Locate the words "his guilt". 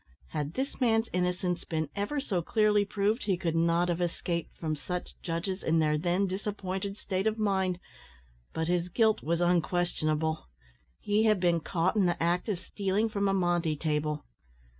8.67-9.21